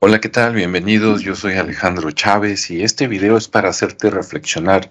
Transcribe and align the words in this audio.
Hola, 0.00 0.20
¿qué 0.20 0.28
tal? 0.28 0.54
Bienvenidos. 0.54 1.22
Yo 1.22 1.34
soy 1.34 1.54
Alejandro 1.54 2.12
Chávez 2.12 2.70
y 2.70 2.84
este 2.84 3.08
video 3.08 3.36
es 3.36 3.48
para 3.48 3.70
hacerte 3.70 4.10
reflexionar. 4.10 4.90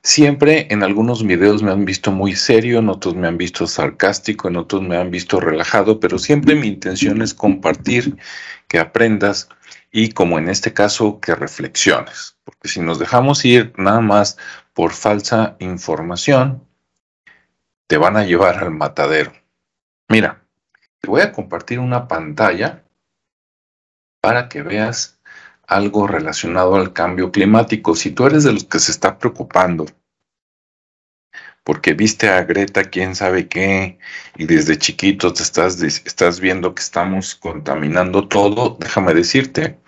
Siempre 0.00 0.68
en 0.70 0.84
algunos 0.84 1.26
videos 1.26 1.64
me 1.64 1.72
han 1.72 1.84
visto 1.84 2.12
muy 2.12 2.36
serio, 2.36 2.78
en 2.78 2.88
otros 2.88 3.16
me 3.16 3.26
han 3.26 3.36
visto 3.36 3.66
sarcástico, 3.66 4.46
en 4.46 4.54
otros 4.54 4.80
me 4.82 4.96
han 4.96 5.10
visto 5.10 5.40
relajado, 5.40 5.98
pero 5.98 6.20
siempre 6.20 6.54
mi 6.54 6.68
intención 6.68 7.20
es 7.20 7.34
compartir, 7.34 8.16
que 8.68 8.78
aprendas 8.78 9.48
y 9.90 10.12
como 10.12 10.38
en 10.38 10.48
este 10.48 10.72
caso, 10.72 11.18
que 11.18 11.34
reflexiones. 11.34 12.36
Porque 12.44 12.68
si 12.68 12.78
nos 12.78 13.00
dejamos 13.00 13.44
ir 13.44 13.72
nada 13.76 14.00
más 14.00 14.38
por 14.72 14.92
falsa 14.92 15.56
información, 15.58 16.64
te 17.88 17.96
van 17.96 18.16
a 18.16 18.24
llevar 18.24 18.62
al 18.62 18.70
matadero. 18.70 19.32
Mira, 20.08 20.44
te 21.00 21.08
voy 21.08 21.22
a 21.22 21.32
compartir 21.32 21.80
una 21.80 22.06
pantalla 22.06 22.83
para 24.24 24.48
que 24.48 24.62
veas 24.62 25.20
algo 25.66 26.06
relacionado 26.06 26.76
al 26.76 26.94
cambio 26.94 27.30
climático. 27.30 27.94
Si 27.94 28.10
tú 28.10 28.24
eres 28.24 28.44
de 28.44 28.54
los 28.54 28.64
que 28.64 28.78
se 28.78 28.90
está 28.90 29.18
preocupando 29.18 29.84
porque 31.62 31.92
viste 31.92 32.30
a 32.30 32.42
Greta 32.42 32.84
quién 32.84 33.14
sabe 33.14 33.48
qué 33.48 33.98
y 34.38 34.46
desde 34.46 34.78
chiquito 34.78 35.30
te 35.34 35.42
estás, 35.42 35.82
estás 35.82 36.40
viendo 36.40 36.74
que 36.74 36.80
estamos 36.80 37.34
contaminando 37.34 38.26
todo, 38.26 38.78
déjame 38.80 39.12
decirte, 39.12 39.78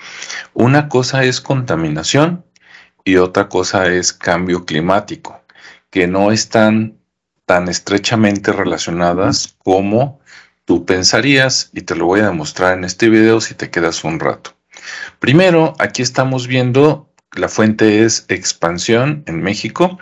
una 0.53 0.91
cosa 0.91 1.25
es 1.25 1.41
contaminación 1.41 2.45
y 3.05 3.17
otra 3.17 3.49
cosa 3.49 3.87
es 3.87 4.13
cambio 4.13 4.67
climático, 4.67 5.41
que 5.89 6.07
no 6.07 6.31
están 6.31 6.99
tan 7.47 7.69
estrechamente 7.69 8.53
relacionadas 8.53 9.57
como 9.65 10.21
tú 10.67 10.85
pensarías 10.85 11.71
y 11.73 11.83
te 11.83 11.97
lo 11.97 12.05
voy 12.05 12.21
a 12.21 12.27
demostrar 12.27 12.77
en 12.77 12.85
este 12.85 13.09
video 13.09 13.41
si 13.41 13.55
te 13.55 13.71
quedas 13.71 14.05
un 14.05 14.21
rato. 14.21 14.55
Primero, 15.19 15.75
aquí 15.79 16.03
estamos 16.03 16.47
viendo, 16.47 17.09
la 17.35 17.49
fuente 17.49 18.05
es 18.05 18.27
expansión 18.29 19.23
en 19.27 19.43
México. 19.43 19.99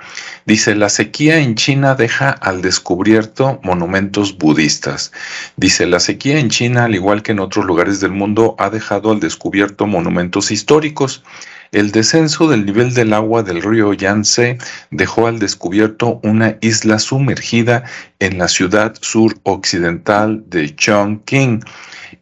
Dice, 0.47 0.75
la 0.75 0.89
sequía 0.89 1.39
en 1.39 1.55
China 1.55 1.95
deja 1.95 2.31
al 2.31 2.63
descubierto 2.63 3.61
monumentos 3.63 4.37
budistas. 4.39 5.13
Dice, 5.57 5.87
la 5.87 6.01
sequía 6.01 6.39
en 6.39 6.51
China, 6.51 6.85
al 6.85 6.95
igual 6.95 7.23
que 7.23 7.33
en 7.33 7.41
otros 7.41 7.65
lugares 7.67 8.01
del 8.01 8.13
mundo, 8.13 8.57
ha 8.59 8.71
dejado 8.71 9.13
al 9.13 9.21
descubierto 9.21 9.87
monumentos 9.87 10.51
históricos. 10.51 11.23
El 11.73 11.91
descenso 11.91 12.49
del 12.49 12.67
nivel 12.67 12.95
del 12.95 13.13
agua 13.13 13.43
del 13.43 13.63
río 13.63 13.93
Yangtze 13.93 14.59
dejó 14.91 15.27
al 15.27 15.39
descubierto 15.39 16.21
una 16.23 16.57
isla 16.61 16.99
sumergida 16.99 17.85
en 18.19 18.39
la 18.39 18.49
ciudad 18.49 18.95
suroccidental 19.01 20.45
de 20.49 20.75
Chongqing 20.75 21.65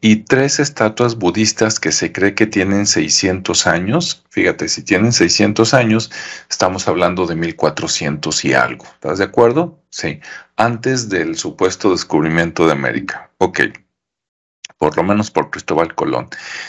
y 0.00 0.16
tres 0.16 0.58
estatuas 0.58 1.16
budistas 1.16 1.78
que 1.78 1.92
se 1.92 2.12
cree 2.12 2.34
que 2.34 2.46
tienen 2.46 2.86
600 2.86 3.66
años. 3.66 4.24
Fíjate, 4.30 4.68
si 4.68 4.82
tienen 4.82 5.12
600 5.12 5.74
años, 5.74 6.10
estamos 6.50 6.88
hablando 6.88 7.26
de 7.26 7.36
1400 7.36 8.44
y 8.44 8.54
algo. 8.54 8.84
¿Estás 8.86 9.18
de 9.18 9.24
acuerdo? 9.24 9.78
Sí, 9.90 10.20
antes 10.56 11.08
del 11.08 11.36
supuesto 11.36 11.92
descubrimiento 11.92 12.66
de 12.66 12.72
América. 12.72 13.30
Ok 13.38 13.60
por 14.82 14.96
lo 14.96 15.04
menos 15.04 15.30
por 15.30 15.48
Cristóbal 15.50 15.94
Colón. 15.94 16.28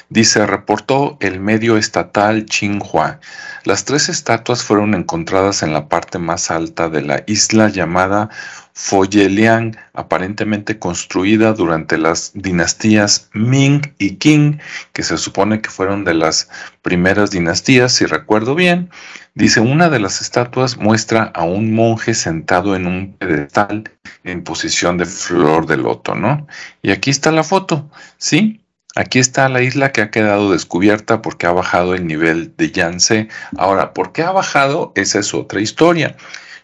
Dice, 0.09 0.45
reportó 0.45 1.17
el 1.19 1.39
medio 1.39 1.78
estatal 1.78 2.45
Xinhua. 2.47 3.19
Las 3.64 3.86
tres 3.86 4.08
estatuas 4.08 4.61
fueron 4.61 4.94
encontradas 4.94 5.64
en 5.64 5.73
la 5.73 5.89
parte 5.89 6.19
más 6.19 6.52
alta 6.52 6.89
de 6.89 7.02
la 7.02 7.23
isla 7.25 7.69
llamada 7.69 8.30
Foyeliang, 8.73 9.77
aparentemente 9.93 10.79
construida 10.79 11.53
durante 11.53 11.97
las 11.97 12.31
dinastías 12.33 13.29
Ming 13.33 13.93
y 13.99 14.16
Qing, 14.16 14.59
que 14.93 15.03
se 15.03 15.17
supone 15.17 15.61
que 15.61 15.69
fueron 15.69 16.03
de 16.03 16.16
las 16.16 16.49
primeras 16.81 17.29
dinastías, 17.29 17.94
si 17.94 18.05
recuerdo 18.05 18.55
bien. 18.55 18.89
Dice, 19.35 19.59
una 19.59 19.89
de 19.89 19.99
las 19.99 20.21
estatuas 20.21 20.77
muestra 20.77 21.31
a 21.35 21.44
un 21.44 21.73
monje 21.73 22.13
sentado 22.16 22.75
en 22.75 22.88
un 22.88 23.13
pedestal 23.13 23.91
en 24.23 24.44
posición 24.44 24.97
de 24.97 25.06
flor 25.06 25.67
de 25.67 25.78
loto, 25.78 26.16
¿no? 26.16 26.47
Y 26.81 26.91
aquí 26.91 27.12
está 27.12 27.31
la 27.31 27.44
foto, 27.44 27.89
¿sí? 28.17 28.59
Aquí 28.95 29.17
está 29.17 29.50
la 29.50 29.62
isla 29.63 29.91
que 29.91 30.01
ha 30.01 30.12
quedado 30.12 30.51
descubierta 30.51 31.22
porque 31.22 31.47
ha 31.47 31.51
bajado 31.51 31.95
el 31.95 32.06
nivel 32.06 32.56
de 32.57 32.72
Yangtze. 32.72 33.28
Ahora, 33.57 33.94
¿por 33.94 34.12
qué 34.12 34.22
ha 34.22 34.31
bajado? 34.31 34.94
Esa 34.95 35.19
es 35.19 35.33
otra 35.33 35.62
historia. 35.62 36.16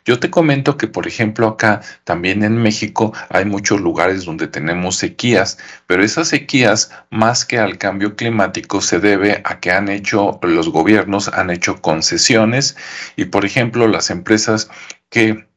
Yo 0.09 0.19
te 0.19 0.31
comento 0.31 0.75
que, 0.75 0.87
por 0.87 1.05
ejemplo, 1.05 1.47
acá 1.47 1.81
también 2.03 2.41
en 2.43 2.57
México 2.57 3.13
hay 3.29 3.45
muchos 3.45 3.79
lugares 3.79 4.25
donde 4.25 4.47
tenemos 4.47 4.95
sequías, 4.95 5.59
pero 5.85 6.03
esas 6.03 6.29
sequías, 6.29 6.89
más 7.11 7.45
que 7.45 7.59
al 7.59 7.77
cambio 7.77 8.15
climático, 8.15 8.81
se 8.81 8.99
debe 8.99 9.43
a 9.45 9.59
que 9.59 9.69
han 9.69 9.87
hecho, 9.87 10.39
los 10.41 10.69
gobiernos 10.71 11.27
han 11.27 11.51
hecho 11.51 11.79
concesiones 11.79 12.75
y, 13.17 13.25
por 13.25 13.45
ejemplo, 13.45 13.87
las 13.87 14.09
empresas 14.09 14.71
que 15.11 15.47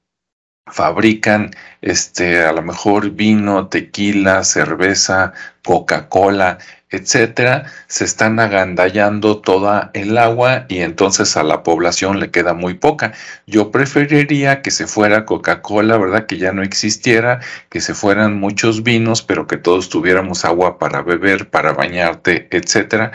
fabrican 0.67 1.53
este 1.81 2.45
a 2.45 2.53
lo 2.53 2.61
mejor 2.61 3.11
vino, 3.13 3.69
tequila, 3.69 4.45
cerveza, 4.45 5.33
Coca-Cola, 5.65 6.59
etcétera, 6.93 7.65
se 7.89 8.05
están 8.05 8.39
agandallando 8.39 9.39
toda 9.39 9.91
el 9.95 10.17
agua 10.19 10.67
y 10.69 10.79
entonces 10.79 11.37
a 11.37 11.43
la 11.43 11.63
población 11.63 12.21
le 12.21 12.31
queda 12.31 12.55
muy 12.55 12.75
poca. 12.75 13.13
Yo 13.47 13.71
preferiría 13.71 14.63
que 14.63 14.71
se 14.71 14.87
fuera 14.87 15.25
Coca-Cola, 15.25 15.97
¿verdad? 15.97 16.27
Que 16.27 16.39
ya 16.39 16.53
no 16.53 16.63
existiera, 16.63 17.41
que 17.71 17.81
se 17.81 17.95
fueran 17.95 18.39
muchos 18.39 18.83
vinos, 18.83 19.23
pero 19.23 19.47
que 19.47 19.57
todos 19.57 19.89
tuviéramos 19.89 20.45
agua 20.45 20.79
para 20.79 21.03
beber, 21.03 21.49
para 21.49 21.73
bañarte, 21.73 22.49
etcétera. 22.51 23.13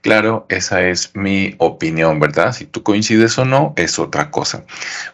Claro, 0.00 0.46
esa 0.48 0.82
es 0.82 1.10
mi 1.14 1.54
opinión, 1.58 2.20
¿verdad? 2.20 2.52
Si 2.52 2.64
tú 2.64 2.82
coincides 2.82 3.36
o 3.36 3.44
no, 3.44 3.74
es 3.76 3.98
otra 3.98 4.30
cosa. 4.30 4.64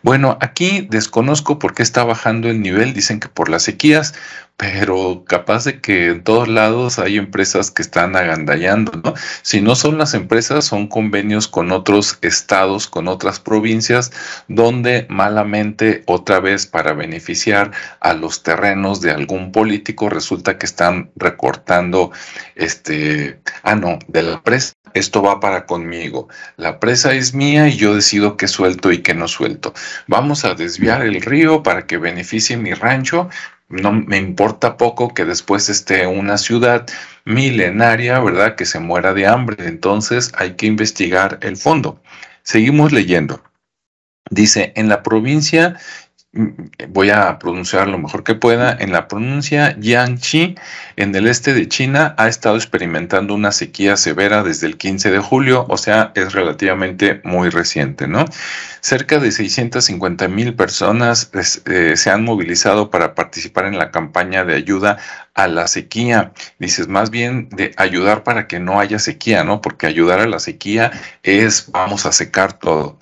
Bueno, 0.02 0.38
aquí 0.40 0.86
desconozco 0.88 1.58
por 1.58 1.74
qué 1.74 1.82
está 1.82 2.04
bajando 2.04 2.48
el 2.48 2.60
nivel, 2.60 2.94
dicen 2.94 3.18
que 3.18 3.28
por 3.28 3.48
las 3.48 3.62
sequías, 3.64 4.14
pero 4.56 5.24
capaz 5.26 5.64
de 5.64 5.80
que 5.80 6.08
en 6.08 6.22
todos 6.22 6.48
lados 6.48 6.98
hay 6.98 7.16
empresas 7.16 7.70
que 7.70 7.82
están 7.82 8.14
agandallando, 8.14 8.92
¿no? 9.02 9.14
Si 9.42 9.60
no 9.60 9.74
son 9.74 9.98
las 9.98 10.14
empresas, 10.14 10.64
son 10.64 10.86
convenios 10.86 11.48
con 11.48 11.72
otros 11.72 12.18
estados, 12.22 12.86
con 12.86 13.08
otras 13.08 13.40
provincias, 13.40 14.12
donde 14.48 15.06
malamente 15.08 16.04
otra 16.06 16.38
vez 16.40 16.66
para 16.66 16.92
beneficiar 16.92 17.72
a 18.00 18.14
los 18.14 18.42
terrenos 18.42 19.00
de 19.00 19.10
algún 19.10 19.50
político 19.50 20.08
resulta 20.08 20.56
que 20.56 20.66
están 20.66 21.10
recortando 21.16 22.12
este, 22.54 23.40
ah 23.64 23.74
no, 23.74 23.98
de 24.06 24.22
la 24.22 24.42
presa 24.42 24.74
esto 24.94 25.22
va 25.22 25.40
para 25.40 25.66
conmigo. 25.66 26.28
La 26.56 26.78
presa 26.78 27.12
es 27.14 27.34
mía 27.34 27.68
y 27.68 27.76
yo 27.76 27.96
decido 27.96 28.36
qué 28.36 28.46
suelto 28.46 28.92
y 28.92 29.02
qué 29.02 29.12
no 29.12 29.26
suelto. 29.26 29.74
Vamos 30.06 30.44
a 30.44 30.54
desviar 30.54 31.02
el 31.02 31.20
río 31.20 31.64
para 31.64 31.86
que 31.86 31.98
beneficie 31.98 32.56
mi 32.56 32.72
rancho, 32.74 33.28
no 33.68 33.92
me 33.92 34.18
importa 34.18 34.76
poco 34.76 35.14
que 35.14 35.24
después 35.24 35.68
esté 35.68 36.06
una 36.06 36.38
ciudad 36.38 36.86
milenaria, 37.24 38.20
¿verdad? 38.20 38.56
Que 38.56 38.66
se 38.66 38.78
muera 38.78 39.14
de 39.14 39.26
hambre. 39.26 39.66
Entonces 39.66 40.32
hay 40.36 40.54
que 40.54 40.66
investigar 40.66 41.38
el 41.42 41.56
fondo. 41.56 42.00
Seguimos 42.42 42.92
leyendo. 42.92 43.42
Dice, 44.30 44.72
en 44.76 44.88
la 44.88 45.02
provincia 45.02 45.78
voy 46.88 47.10
a 47.10 47.38
pronunciar 47.38 47.88
lo 47.88 47.98
mejor 47.98 48.24
que 48.24 48.34
pueda, 48.34 48.76
en 48.78 48.92
la 48.92 49.08
pronuncia 49.08 49.76
Jiangxi, 49.80 50.56
en 50.96 51.14
el 51.14 51.26
este 51.26 51.54
de 51.54 51.68
China, 51.68 52.14
ha 52.18 52.28
estado 52.28 52.56
experimentando 52.56 53.34
una 53.34 53.52
sequía 53.52 53.96
severa 53.96 54.42
desde 54.42 54.66
el 54.66 54.76
15 54.76 55.10
de 55.10 55.18
julio, 55.18 55.64
o 55.68 55.76
sea, 55.76 56.12
es 56.14 56.32
relativamente 56.32 57.20
muy 57.24 57.50
reciente, 57.50 58.08
¿no? 58.08 58.24
Cerca 58.80 59.18
de 59.18 59.30
650 59.30 60.28
mil 60.28 60.54
personas 60.54 61.30
eh, 61.66 61.96
se 61.96 62.10
han 62.10 62.24
movilizado 62.24 62.90
para 62.90 63.14
participar 63.14 63.66
en 63.66 63.78
la 63.78 63.90
campaña 63.90 64.44
de 64.44 64.54
ayuda 64.54 64.98
a 65.34 65.48
la 65.48 65.68
sequía. 65.68 66.32
Dices, 66.58 66.88
más 66.88 67.10
bien 67.10 67.48
de 67.50 67.72
ayudar 67.76 68.24
para 68.24 68.46
que 68.46 68.60
no 68.60 68.80
haya 68.80 68.98
sequía, 68.98 69.44
¿no? 69.44 69.60
Porque 69.60 69.86
ayudar 69.86 70.20
a 70.20 70.26
la 70.26 70.38
sequía 70.38 70.92
es 71.22 71.70
vamos 71.70 72.06
a 72.06 72.12
secar 72.12 72.54
todo. 72.54 72.98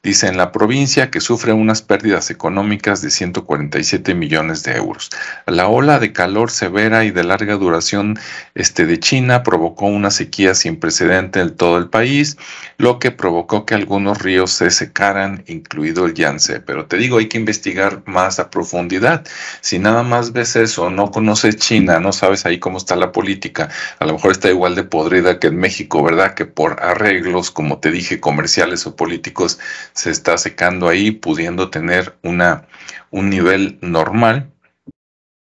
Dice, 0.00 0.28
en 0.28 0.36
la 0.36 0.52
provincia 0.52 1.10
que 1.10 1.20
sufre 1.20 1.52
unas 1.52 1.82
pérdidas 1.82 2.30
económicas 2.30 3.02
de 3.02 3.10
147 3.10 4.14
millones 4.14 4.62
de 4.62 4.76
euros. 4.76 5.10
La 5.44 5.66
ola 5.66 5.98
de 5.98 6.12
calor 6.12 6.52
severa 6.52 7.04
y 7.04 7.10
de 7.10 7.24
larga 7.24 7.56
duración 7.56 8.16
este, 8.54 8.86
de 8.86 9.00
China 9.00 9.42
provocó 9.42 9.86
una 9.86 10.12
sequía 10.12 10.54
sin 10.54 10.78
precedente 10.78 11.40
en 11.40 11.56
todo 11.56 11.78
el 11.78 11.88
país, 11.88 12.36
lo 12.76 13.00
que 13.00 13.10
provocó 13.10 13.66
que 13.66 13.74
algunos 13.74 14.22
ríos 14.22 14.52
se 14.52 14.70
secaran, 14.70 15.42
incluido 15.48 16.06
el 16.06 16.14
Yangtze. 16.14 16.60
Pero 16.60 16.86
te 16.86 16.96
digo, 16.96 17.18
hay 17.18 17.26
que 17.26 17.38
investigar 17.38 18.02
más 18.06 18.38
a 18.38 18.50
profundidad. 18.50 19.26
Si 19.62 19.80
nada 19.80 20.04
más 20.04 20.32
ves 20.32 20.54
eso, 20.54 20.90
no 20.90 21.10
conoces 21.10 21.56
China, 21.56 21.98
no 21.98 22.12
sabes 22.12 22.46
ahí 22.46 22.60
cómo 22.60 22.78
está 22.78 22.94
la 22.94 23.10
política, 23.10 23.68
a 23.98 24.06
lo 24.06 24.12
mejor 24.12 24.30
está 24.30 24.48
igual 24.48 24.76
de 24.76 24.84
podrida 24.84 25.40
que 25.40 25.48
en 25.48 25.56
México, 25.56 26.04
¿verdad? 26.04 26.34
Que 26.34 26.46
por 26.46 26.80
arreglos, 26.80 27.50
como 27.50 27.78
te 27.78 27.90
dije, 27.90 28.20
comerciales 28.20 28.86
o 28.86 28.94
políticos, 28.94 29.58
se 29.98 30.10
está 30.10 30.38
secando 30.38 30.88
ahí, 30.88 31.10
pudiendo 31.10 31.70
tener 31.70 32.16
una, 32.22 32.68
un 33.10 33.30
nivel 33.30 33.78
normal. 33.82 34.52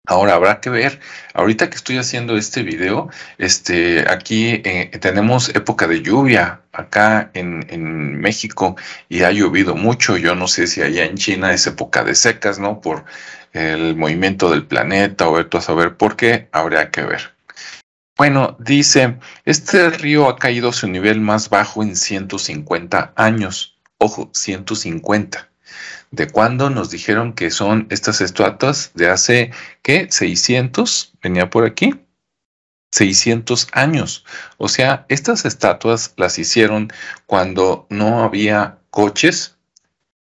Ahora 0.06 0.34
habrá 0.34 0.60
que 0.60 0.70
ver, 0.70 0.98
ahorita 1.34 1.69
que 1.69 1.76
estoy 1.76 1.98
haciendo 1.98 2.37
este 2.38 2.62
video, 2.62 3.10
este, 3.37 4.10
aquí 4.10 4.62
eh, 4.64 4.90
tenemos 4.98 5.50
época 5.50 5.87
de 5.87 6.00
lluvia 6.00 6.62
acá 6.72 7.31
en, 7.34 7.66
en, 7.69 8.19
México 8.19 8.76
y 9.10 9.22
ha 9.25 9.31
llovido 9.31 9.76
mucho. 9.76 10.16
Yo 10.16 10.34
no 10.34 10.48
sé 10.48 10.66
si 10.66 10.81
allá 10.81 11.04
en 11.04 11.16
China 11.16 11.52
es 11.52 11.66
época 11.66 12.02
de 12.02 12.14
secas, 12.14 12.58
¿no? 12.58 12.81
Por 12.81 13.04
el 13.52 13.94
movimiento 13.94 14.50
del 14.50 14.66
planeta 14.66 15.28
o 15.28 15.38
esto 15.38 15.58
a 15.58 15.62
saber 15.62 15.96
por 15.96 16.16
qué, 16.16 16.48
habría 16.52 16.90
que 16.90 17.02
ver. 17.02 17.34
Bueno, 18.16 18.56
dice, 18.58 19.19
este 19.44 19.90
río 19.90 20.28
ha 20.28 20.37
caído 20.37 20.70
a 20.70 20.72
su 20.72 20.88
nivel 20.88 21.20
más 21.20 21.50
bajo 21.50 21.82
en 21.82 21.94
150 21.94 23.12
años. 23.16 23.79
Ojo, 24.02 24.31
150 24.32 25.50
de 26.11 26.26
cuándo 26.29 26.70
nos 26.70 26.91
dijeron 26.91 27.35
que 27.35 27.50
son 27.50 27.87
estas 27.91 28.23
estatuas 28.23 28.93
de 28.94 29.11
hace, 29.11 29.50
¿qué? 29.82 30.08
600, 30.11 31.12
venía 31.23 31.50
por 31.50 31.64
aquí. 31.67 31.94
600 32.93 33.69
años. 33.73 34.25
O 34.56 34.69
sea, 34.69 35.05
estas 35.08 35.44
estatuas 35.44 36.14
las 36.17 36.38
hicieron 36.38 36.88
cuando 37.26 37.87
no 37.91 38.25
había 38.25 38.79
coches, 38.91 39.58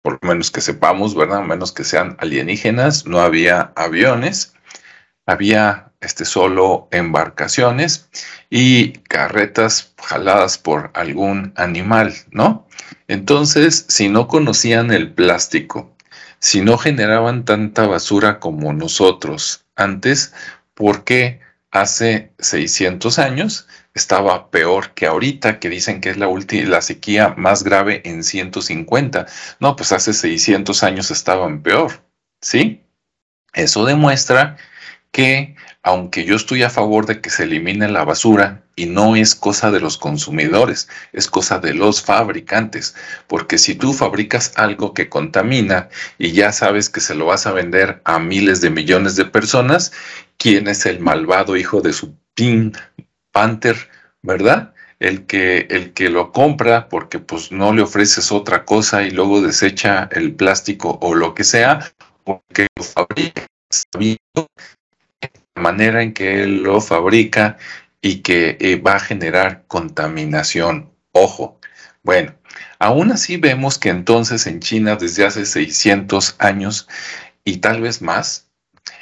por 0.01 0.17
menos 0.25 0.49
que 0.49 0.61
sepamos, 0.61 1.15
¿verdad? 1.15 1.39
A 1.39 1.45
menos 1.45 1.71
que 1.71 1.83
sean 1.83 2.17
alienígenas, 2.19 3.05
no 3.05 3.21
había 3.21 3.71
aviones, 3.75 4.53
había 5.27 5.88
este, 6.01 6.25
solo 6.25 6.87
embarcaciones 6.91 8.09
y 8.49 8.93
carretas 9.09 9.93
jaladas 9.97 10.57
por 10.57 10.91
algún 10.93 11.53
animal, 11.55 12.13
¿no? 12.31 12.67
Entonces, 13.07 13.85
si 13.89 14.09
no 14.09 14.27
conocían 14.27 14.91
el 14.91 15.11
plástico, 15.11 15.95
si 16.39 16.61
no 16.61 16.77
generaban 16.77 17.43
tanta 17.43 17.85
basura 17.85 18.39
como 18.39 18.71
nosotros 18.73 19.65
antes, 19.75 20.33
¿por 20.73 21.03
qué 21.03 21.41
hace 21.71 22.31
600 22.39 23.19
años 23.19 23.67
estaba 23.93 24.49
peor 24.49 24.91
que 24.93 25.05
ahorita, 25.05 25.59
que 25.59 25.69
dicen 25.69 25.99
que 25.99 26.11
es 26.11 26.17
la, 26.17 26.27
la 26.27 26.81
sequía 26.81 27.33
más 27.37 27.63
grave 27.63 28.01
en 28.05 28.23
150? 28.23 29.25
No, 29.59 29.75
pues 29.75 29.91
hace 29.91 30.13
600 30.13 30.83
años 30.83 31.11
estaban 31.11 31.61
peor, 31.61 32.03
¿sí? 32.41 32.83
Eso 33.53 33.85
demuestra 33.85 34.57
que 35.11 35.55
aunque 35.83 36.25
yo 36.25 36.35
estoy 36.35 36.63
a 36.63 36.69
favor 36.69 37.05
de 37.05 37.21
que 37.21 37.29
se 37.29 37.43
elimine 37.43 37.87
la 37.87 38.03
basura, 38.03 38.63
y 38.79 38.85
no 38.85 39.17
es 39.17 39.35
cosa 39.35 39.71
de 39.71 39.81
los 39.81 39.97
consumidores, 39.97 40.87
es 41.11 41.27
cosa 41.27 41.59
de 41.59 41.73
los 41.73 42.01
fabricantes, 42.01 42.95
porque 43.27 43.57
si 43.57 43.75
tú 43.75 43.93
fabricas 43.93 44.53
algo 44.55 44.93
que 44.93 45.09
contamina 45.09 45.89
y 46.17 46.31
ya 46.31 46.53
sabes 46.53 46.89
que 46.89 47.01
se 47.01 47.13
lo 47.13 47.25
vas 47.25 47.45
a 47.45 47.51
vender 47.51 48.01
a 48.05 48.19
miles 48.19 48.61
de 48.61 48.69
millones 48.69 49.17
de 49.17 49.25
personas, 49.25 49.91
¿quién 50.37 50.69
es 50.69 50.85
el 50.85 51.01
malvado 51.01 51.57
hijo 51.57 51.81
de 51.81 51.91
su 51.91 52.15
pin 52.35 52.71
panther, 53.31 53.75
verdad? 54.21 54.73
El 54.99 55.25
que, 55.25 55.67
el 55.69 55.91
que 55.93 56.09
lo 56.09 56.31
compra 56.31 56.87
porque 56.87 57.19
pues 57.19 57.51
no 57.51 57.73
le 57.73 57.81
ofreces 57.81 58.31
otra 58.31 58.63
cosa 58.63 59.03
y 59.03 59.11
luego 59.11 59.41
desecha 59.41 60.09
el 60.11 60.33
plástico 60.35 60.99
o 61.01 61.15
lo 61.15 61.33
que 61.33 61.43
sea, 61.43 61.91
porque 62.23 62.67
lo 62.77 62.83
fabrica 62.83 63.45
manera 65.59 66.01
en 66.01 66.13
que 66.13 66.43
él 66.43 66.63
lo 66.63 66.81
fabrica 66.81 67.57
y 68.01 68.21
que 68.21 68.57
eh, 68.59 68.77
va 68.77 68.95
a 68.95 68.99
generar 68.99 69.65
contaminación. 69.67 70.91
Ojo. 71.11 71.59
Bueno, 72.03 72.33
aún 72.79 73.11
así 73.11 73.37
vemos 73.37 73.77
que 73.77 73.89
entonces 73.89 74.47
en 74.47 74.61
China 74.61 74.95
desde 74.95 75.25
hace 75.25 75.45
600 75.45 76.35
años 76.39 76.87
y 77.43 77.57
tal 77.57 77.81
vez 77.81 78.01
más, 78.01 78.49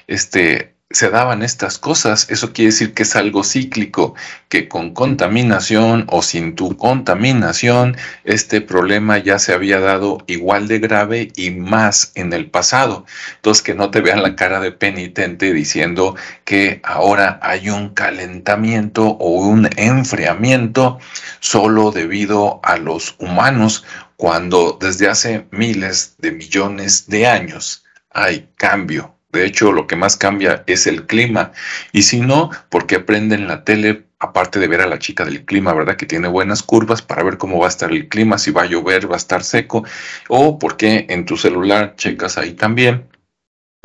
este, 0.08 0.77
se 0.90 1.10
daban 1.10 1.44
estas 1.44 1.78
cosas, 1.78 2.28
eso 2.30 2.54
quiere 2.54 2.72
decir 2.72 2.94
que 2.94 3.04
es 3.04 3.16
algo 3.18 3.44
cíclico, 3.44 4.16
que 4.48 4.70
con 4.70 4.94
contaminación 4.94 6.06
o 6.10 6.22
sin 6.22 6.56
tu 6.56 6.78
contaminación, 6.78 7.98
este 8.24 8.62
problema 8.62 9.18
ya 9.18 9.38
se 9.38 9.54
había 9.54 9.82
dado 9.82 10.20
igual 10.28 10.70
de 10.70 10.80
grave 10.80 11.32
y 11.36 11.52
más 11.52 12.14
en 12.16 12.32
el 12.32 12.50
pasado. 12.50 13.06
Entonces, 13.36 13.62
que 13.64 13.76
no 13.76 13.92
te 13.92 14.00
vean 14.00 14.24
la 14.24 14.38
cara 14.38 14.62
de 14.62 14.72
penitente 14.72 15.52
diciendo 15.52 16.16
que 16.46 16.80
ahora 16.84 17.38
hay 17.44 17.70
un 17.70 17.90
calentamiento 17.90 19.08
o 19.08 19.42
un 19.42 19.70
enfriamiento 19.76 21.00
solo 21.42 21.92
debido 21.92 22.62
a 22.64 22.78
los 22.78 23.16
humanos, 23.20 23.84
cuando 24.16 24.78
desde 24.80 25.10
hace 25.10 25.48
miles 25.52 26.16
de 26.20 26.32
millones 26.32 27.08
de 27.08 27.28
años 27.28 27.84
hay 28.10 28.50
cambio 28.56 29.17
de 29.38 29.46
hecho, 29.46 29.72
lo 29.72 29.88
que 29.88 29.96
más 29.96 30.18
cambia 30.18 30.64
es 30.68 30.88
el 30.88 31.06
clima. 31.06 31.52
Y 31.92 32.04
si 32.04 32.20
no, 32.20 32.52
¿por 32.70 32.88
qué 32.88 33.00
prenden 33.00 33.48
la 33.48 33.64
tele? 33.64 34.04
Aparte 34.20 34.60
de 34.60 34.68
ver 34.68 34.82
a 34.82 34.88
la 34.88 34.98
chica 34.98 35.26
del 35.26 35.46
clima, 35.46 35.74
¿verdad? 35.74 35.96
Que 35.96 36.08
tiene 36.08 36.28
buenas 36.28 36.64
curvas 36.64 37.04
para 37.04 37.24
ver 37.24 37.38
cómo 37.38 37.60
va 37.60 37.68
a 37.68 37.70
estar 37.70 37.92
el 37.92 38.10
clima, 38.10 38.40
si 38.40 38.52
va 38.52 38.64
a 38.64 38.66
llover, 38.66 39.10
va 39.10 39.16
a 39.16 39.18
estar 39.18 39.44
seco. 39.44 39.84
O 40.28 40.58
por 40.58 40.76
qué 40.76 41.06
en 41.10 41.26
tu 41.26 41.38
celular 41.38 41.96
checas 41.96 42.38
ahí 42.38 42.54
también 42.54 43.06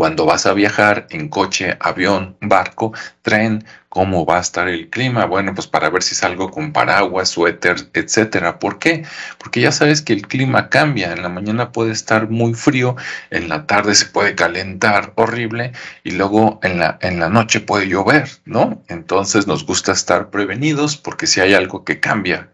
cuando 0.02 0.26
vas 0.26 0.46
a 0.46 0.52
viajar 0.52 1.06
en 1.10 1.28
coche, 1.28 1.76
avión, 1.78 2.36
barco, 2.40 2.92
tren, 3.22 3.64
cómo 3.88 4.26
va 4.26 4.38
a 4.38 4.40
estar 4.40 4.66
el 4.66 4.90
clima. 4.90 5.26
Bueno, 5.26 5.54
pues 5.54 5.68
para 5.68 5.90
ver 5.90 6.02
si 6.02 6.16
salgo 6.16 6.50
con 6.50 6.72
paraguas, 6.72 7.28
suéter, 7.28 7.76
etcétera. 7.94 8.58
¿Por 8.58 8.80
qué? 8.80 9.04
Porque 9.38 9.60
ya 9.60 9.70
sabes 9.70 10.02
que 10.02 10.12
el 10.12 10.26
clima 10.26 10.70
cambia. 10.70 11.12
En 11.12 11.22
la 11.22 11.28
mañana 11.28 11.70
puede 11.70 11.92
estar 11.92 12.28
muy 12.28 12.52
frío, 12.54 12.96
en 13.30 13.48
la 13.48 13.68
tarde 13.68 13.94
se 13.94 14.06
puede 14.06 14.34
calentar 14.34 15.12
horrible 15.14 15.70
y 16.02 16.10
luego 16.10 16.58
en 16.64 16.80
la, 16.80 16.98
en 17.00 17.20
la 17.20 17.28
noche 17.28 17.60
puede 17.60 17.86
llover, 17.86 18.28
¿no? 18.44 18.82
Entonces 18.88 19.46
nos 19.46 19.64
gusta 19.64 19.92
estar 19.92 20.30
prevenidos 20.30 20.96
porque 20.96 21.28
si 21.28 21.40
hay 21.40 21.54
algo 21.54 21.84
que 21.84 22.00
cambia 22.00 22.48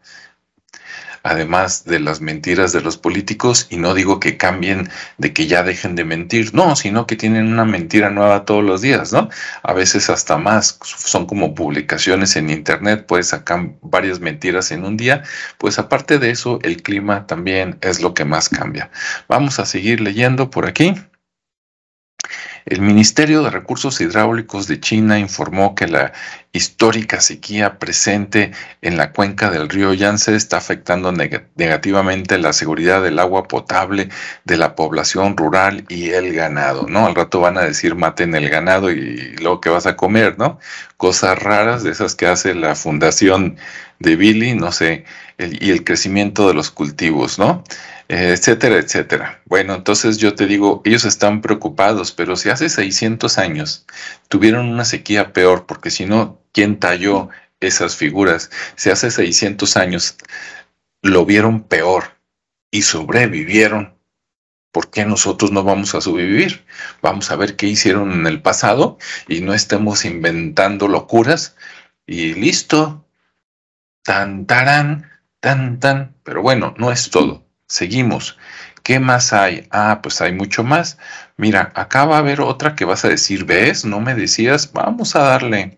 además 1.28 1.84
de 1.84 2.00
las 2.00 2.20
mentiras 2.20 2.72
de 2.72 2.80
los 2.80 2.96
políticos, 2.96 3.66
y 3.70 3.76
no 3.76 3.94
digo 3.94 4.18
que 4.18 4.36
cambien 4.36 4.88
de 5.18 5.32
que 5.32 5.46
ya 5.46 5.62
dejen 5.62 5.94
de 5.94 6.04
mentir, 6.04 6.54
no, 6.54 6.74
sino 6.74 7.06
que 7.06 7.16
tienen 7.16 7.52
una 7.52 7.64
mentira 7.64 8.10
nueva 8.10 8.44
todos 8.44 8.64
los 8.64 8.80
días, 8.80 9.12
¿no? 9.12 9.28
A 9.62 9.72
veces 9.74 10.10
hasta 10.10 10.38
más, 10.38 10.78
son 10.82 11.26
como 11.26 11.54
publicaciones 11.54 12.36
en 12.36 12.50
internet, 12.50 13.04
pues 13.06 13.28
sacar 13.28 13.70
varias 13.82 14.20
mentiras 14.20 14.70
en 14.70 14.84
un 14.84 14.96
día, 14.96 15.22
pues 15.58 15.78
aparte 15.78 16.18
de 16.18 16.30
eso, 16.30 16.58
el 16.62 16.82
clima 16.82 17.26
también 17.26 17.78
es 17.82 18.00
lo 18.00 18.14
que 18.14 18.24
más 18.24 18.48
cambia. 18.48 18.90
Vamos 19.28 19.58
a 19.58 19.66
seguir 19.66 20.00
leyendo 20.00 20.50
por 20.50 20.66
aquí. 20.66 20.94
El 22.66 22.80
Ministerio 22.80 23.42
de 23.42 23.50
Recursos 23.50 24.00
Hidráulicos 24.00 24.66
de 24.66 24.80
China 24.80 25.18
informó 25.18 25.74
que 25.74 25.88
la 25.88 26.12
histórica 26.52 27.20
sequía 27.20 27.78
presente 27.78 28.52
en 28.82 28.96
la 28.96 29.12
cuenca 29.12 29.50
del 29.50 29.68
río 29.68 29.92
Yangtze 29.94 30.34
está 30.34 30.56
afectando 30.56 31.12
negativamente 31.12 32.38
la 32.38 32.52
seguridad 32.52 33.02
del 33.02 33.18
agua 33.18 33.44
potable 33.44 34.08
de 34.44 34.56
la 34.56 34.74
población 34.74 35.36
rural 35.36 35.84
y 35.88 36.10
el 36.10 36.34
ganado, 36.34 36.86
¿no? 36.88 37.06
Al 37.06 37.14
rato 37.14 37.40
van 37.40 37.58
a 37.58 37.62
decir 37.62 37.94
maten 37.94 38.34
el 38.34 38.48
ganado 38.48 38.90
y 38.90 39.36
luego 39.36 39.60
que 39.60 39.70
vas 39.70 39.86
a 39.86 39.96
comer, 39.96 40.38
¿no? 40.38 40.58
Cosas 40.96 41.38
raras 41.38 41.82
de 41.82 41.90
esas 41.90 42.14
que 42.14 42.26
hace 42.26 42.54
la 42.54 42.74
fundación 42.74 43.56
de 43.98 44.16
Billy, 44.16 44.54
no 44.54 44.72
sé, 44.72 45.04
y 45.38 45.70
el 45.70 45.84
crecimiento 45.84 46.48
de 46.48 46.54
los 46.54 46.70
cultivos, 46.70 47.38
¿no? 47.38 47.64
etcétera, 48.08 48.76
etcétera. 48.78 49.42
Bueno, 49.44 49.74
entonces 49.74 50.16
yo 50.16 50.34
te 50.34 50.46
digo, 50.46 50.80
ellos 50.84 51.04
están 51.04 51.42
preocupados, 51.42 52.12
pero 52.12 52.36
si 52.36 52.48
hace 52.48 52.68
600 52.70 53.38
años 53.38 53.86
tuvieron 54.28 54.68
una 54.68 54.84
sequía 54.84 55.32
peor, 55.32 55.66
porque 55.66 55.90
si 55.90 56.06
no, 56.06 56.40
¿quién 56.52 56.78
talló 56.80 57.28
esas 57.60 57.96
figuras? 57.96 58.50
Si 58.76 58.90
hace 58.90 59.10
600 59.10 59.76
años 59.76 60.16
lo 61.02 61.26
vieron 61.26 61.62
peor 61.64 62.18
y 62.70 62.82
sobrevivieron, 62.82 63.94
¿por 64.72 64.90
qué 64.90 65.04
nosotros 65.04 65.52
no 65.52 65.62
vamos 65.62 65.94
a 65.94 66.00
sobrevivir? 66.00 66.64
Vamos 67.02 67.30
a 67.30 67.36
ver 67.36 67.56
qué 67.56 67.66
hicieron 67.66 68.12
en 68.12 68.26
el 68.26 68.40
pasado 68.40 68.98
y 69.28 69.42
no 69.42 69.52
estemos 69.52 70.04
inventando 70.06 70.88
locuras 70.88 71.56
y 72.06 72.34
listo. 72.34 73.04
Tan, 74.08 74.46
tarán, 74.46 75.04
tan, 75.38 75.80
tan. 75.80 76.14
Pero 76.24 76.40
bueno, 76.40 76.72
no 76.78 76.90
es 76.90 77.10
todo. 77.10 77.44
Seguimos. 77.66 78.38
¿Qué 78.82 79.00
más 79.00 79.34
hay? 79.34 79.68
Ah, 79.70 80.00
pues 80.02 80.22
hay 80.22 80.32
mucho 80.32 80.64
más. 80.64 80.96
Mira, 81.36 81.72
acá 81.74 82.06
va 82.06 82.16
a 82.16 82.20
haber 82.20 82.40
otra 82.40 82.74
que 82.74 82.86
vas 82.86 83.04
a 83.04 83.10
decir, 83.10 83.44
¿ves? 83.44 83.84
No 83.84 84.00
me 84.00 84.14
decías, 84.14 84.72
vamos 84.72 85.14
a 85.14 85.20
darle. 85.24 85.76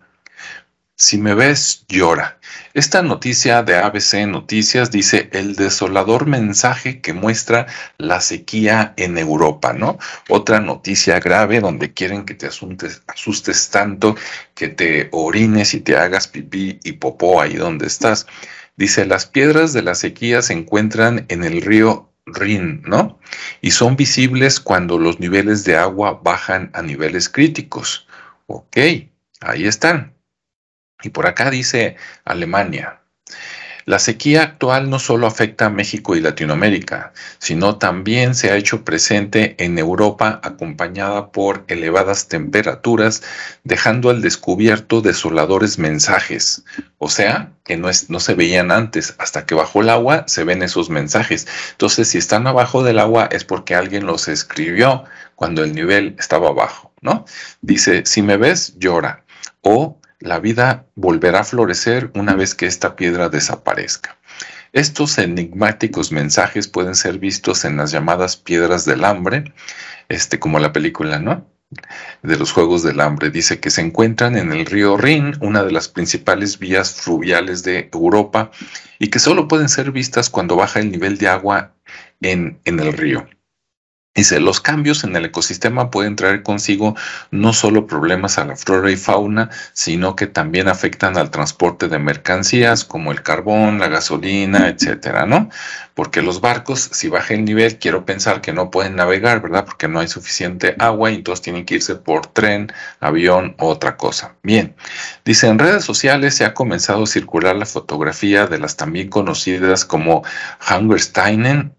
Si 1.02 1.16
me 1.16 1.32
ves, 1.32 1.86
llora. 1.88 2.38
Esta 2.74 3.00
noticia 3.00 3.62
de 3.62 3.74
ABC 3.74 4.26
Noticias 4.26 4.90
dice 4.90 5.30
el 5.32 5.56
desolador 5.56 6.26
mensaje 6.26 7.00
que 7.00 7.14
muestra 7.14 7.66
la 7.96 8.20
sequía 8.20 8.92
en 8.98 9.16
Europa, 9.16 9.72
¿no? 9.72 9.98
Otra 10.28 10.60
noticia 10.60 11.18
grave 11.18 11.60
donde 11.60 11.94
quieren 11.94 12.26
que 12.26 12.34
te 12.34 12.48
asustes, 12.48 13.70
tanto 13.70 14.14
que 14.54 14.68
te 14.68 15.08
orines 15.12 15.72
y 15.72 15.80
te 15.80 15.96
hagas 15.96 16.28
pipí 16.28 16.78
y 16.84 16.92
popó 16.92 17.40
ahí 17.40 17.54
donde 17.54 17.86
estás. 17.86 18.26
Dice, 18.76 19.06
las 19.06 19.24
piedras 19.24 19.72
de 19.72 19.80
la 19.80 19.94
sequía 19.94 20.42
se 20.42 20.52
encuentran 20.52 21.24
en 21.28 21.44
el 21.44 21.62
río 21.62 22.10
Rin, 22.26 22.82
¿no? 22.84 23.18
Y 23.62 23.70
son 23.70 23.96
visibles 23.96 24.60
cuando 24.60 24.98
los 24.98 25.18
niveles 25.18 25.64
de 25.64 25.78
agua 25.78 26.20
bajan 26.22 26.70
a 26.74 26.82
niveles 26.82 27.30
críticos. 27.30 28.06
Ok, 28.46 28.76
ahí 29.40 29.66
están. 29.66 30.19
Y 31.02 31.10
por 31.10 31.26
acá 31.26 31.50
dice 31.50 31.96
Alemania, 32.24 33.00
la 33.86 33.98
sequía 33.98 34.42
actual 34.42 34.90
no 34.90 34.98
solo 34.98 35.26
afecta 35.26 35.66
a 35.66 35.70
México 35.70 36.14
y 36.14 36.20
Latinoamérica, 36.20 37.12
sino 37.38 37.76
también 37.76 38.34
se 38.34 38.50
ha 38.50 38.56
hecho 38.56 38.84
presente 38.84 39.56
en 39.58 39.78
Europa 39.78 40.40
acompañada 40.44 41.32
por 41.32 41.64
elevadas 41.66 42.28
temperaturas, 42.28 43.22
dejando 43.64 44.10
al 44.10 44.20
descubierto 44.20 45.00
desoladores 45.00 45.78
mensajes. 45.78 46.62
O 46.98 47.08
sea, 47.08 47.52
que 47.64 47.76
no, 47.76 47.88
es, 47.88 48.10
no 48.10 48.20
se 48.20 48.34
veían 48.34 48.70
antes, 48.70 49.14
hasta 49.18 49.46
que 49.46 49.54
bajó 49.56 49.80
el 49.80 49.88
agua 49.88 50.24
se 50.28 50.44
ven 50.44 50.62
esos 50.62 50.90
mensajes. 50.90 51.48
Entonces, 51.72 52.08
si 52.08 52.18
están 52.18 52.46
abajo 52.46 52.82
del 52.82 52.98
agua 52.98 53.28
es 53.32 53.44
porque 53.44 53.74
alguien 53.74 54.06
los 54.06 54.28
escribió 54.28 55.04
cuando 55.34 55.64
el 55.64 55.74
nivel 55.74 56.14
estaba 56.18 56.52
bajo, 56.52 56.92
¿no? 57.00 57.24
Dice, 57.62 58.02
si 58.04 58.20
me 58.22 58.36
ves, 58.36 58.74
llora. 58.78 59.24
O 59.62 59.99
la 60.20 60.38
vida 60.38 60.86
volverá 60.94 61.40
a 61.40 61.44
florecer 61.44 62.10
una 62.14 62.34
vez 62.34 62.54
que 62.54 62.66
esta 62.66 62.94
piedra 62.94 63.28
desaparezca. 63.28 64.18
Estos 64.72 65.18
enigmáticos 65.18 66.12
mensajes 66.12 66.68
pueden 66.68 66.94
ser 66.94 67.18
vistos 67.18 67.64
en 67.64 67.78
las 67.78 67.90
llamadas 67.90 68.36
piedras 68.36 68.84
del 68.84 69.04
hambre, 69.04 69.52
este, 70.08 70.38
como 70.38 70.58
la 70.58 70.72
película, 70.72 71.18
¿no? 71.18 71.46
De 72.22 72.36
los 72.36 72.52
Juegos 72.52 72.82
del 72.82 73.00
Hambre. 73.00 73.30
Dice 73.30 73.58
que 73.60 73.70
se 73.70 73.80
encuentran 73.80 74.36
en 74.36 74.52
el 74.52 74.66
río 74.66 74.96
Rin, 74.96 75.36
una 75.40 75.64
de 75.64 75.72
las 75.72 75.88
principales 75.88 76.58
vías 76.58 76.94
fluviales 76.94 77.62
de 77.62 77.88
Europa, 77.92 78.50
y 78.98 79.08
que 79.08 79.18
solo 79.18 79.48
pueden 79.48 79.68
ser 79.68 79.90
vistas 79.90 80.30
cuando 80.30 80.56
baja 80.56 80.80
el 80.80 80.90
nivel 80.90 81.18
de 81.18 81.28
agua 81.28 81.74
en, 82.20 82.60
en 82.64 82.80
el 82.80 82.92
río. 82.92 83.26
Dice, 84.12 84.40
los 84.40 84.60
cambios 84.60 85.04
en 85.04 85.14
el 85.14 85.26
ecosistema 85.26 85.88
pueden 85.88 86.16
traer 86.16 86.42
consigo 86.42 86.96
no 87.30 87.52
solo 87.52 87.86
problemas 87.86 88.38
a 88.38 88.44
la 88.44 88.56
flora 88.56 88.90
y 88.90 88.96
fauna, 88.96 89.50
sino 89.72 90.16
que 90.16 90.26
también 90.26 90.66
afectan 90.66 91.16
al 91.16 91.30
transporte 91.30 91.86
de 91.86 92.00
mercancías 92.00 92.84
como 92.84 93.12
el 93.12 93.22
carbón, 93.22 93.78
la 93.78 93.86
gasolina, 93.86 94.68
etcétera, 94.68 95.26
¿no? 95.26 95.48
Porque 95.94 96.22
los 96.22 96.40
barcos, 96.40 96.90
si 96.92 97.08
baja 97.08 97.34
el 97.34 97.44
nivel, 97.44 97.78
quiero 97.78 98.04
pensar 98.04 98.40
que 98.40 98.52
no 98.52 98.72
pueden 98.72 98.96
navegar, 98.96 99.42
¿verdad? 99.42 99.64
Porque 99.64 99.86
no 99.86 100.00
hay 100.00 100.08
suficiente 100.08 100.74
agua 100.80 101.12
y 101.12 101.14
entonces 101.14 101.44
tienen 101.44 101.64
que 101.64 101.76
irse 101.76 101.94
por 101.94 102.26
tren, 102.26 102.72
avión 102.98 103.54
o 103.60 103.68
otra 103.68 103.96
cosa. 103.96 104.34
Bien, 104.42 104.74
dice, 105.24 105.46
en 105.46 105.60
redes 105.60 105.84
sociales 105.84 106.34
se 106.34 106.44
ha 106.44 106.52
comenzado 106.52 107.04
a 107.04 107.06
circular 107.06 107.54
la 107.54 107.66
fotografía 107.66 108.48
de 108.48 108.58
las 108.58 108.76
también 108.76 109.08
conocidas 109.08 109.84
como 109.84 110.24
Hungersteinen 110.68 111.76